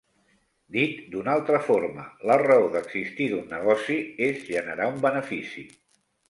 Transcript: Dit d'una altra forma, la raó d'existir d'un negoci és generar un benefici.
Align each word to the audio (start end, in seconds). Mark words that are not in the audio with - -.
Dit 0.75 1.01
d'una 1.15 1.35
altra 1.39 1.59
forma, 1.67 2.05
la 2.29 2.37
raó 2.43 2.71
d'existir 2.77 3.27
d'un 3.35 3.45
negoci 3.53 3.99
és 4.29 4.41
generar 4.49 4.89
un 4.95 4.99
benefici. 5.05 5.67